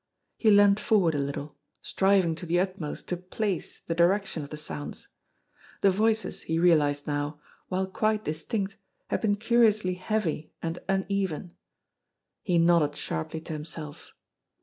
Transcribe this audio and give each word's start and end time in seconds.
He 0.35 0.49
leaned 0.49 0.79
forward 0.79 1.13
a 1.13 1.19
little, 1.19 1.57
striving 1.83 2.33
to 2.37 2.47
the 2.47 2.59
utmost 2.59 3.07
to 3.09 3.17
place 3.17 3.77
the 3.85 3.93
direction 3.93 4.41
of 4.43 4.49
the 4.49 4.57
sounds. 4.57 5.09
The 5.81 5.91
voices, 5.91 6.41
he 6.41 6.57
realised 6.57 7.05
now, 7.05 7.39
while 7.67 7.85
quite 7.85 8.25
distinct, 8.25 8.77
had 9.11 9.21
been 9.21 9.35
curiously 9.35 9.93
heavy 9.93 10.53
and 10.59 10.79
uneven. 10.89 11.55
He 12.41 12.57
nodded 12.57 12.95
sharply 12.95 13.41
to 13.41 13.53
himself. 13.53 14.13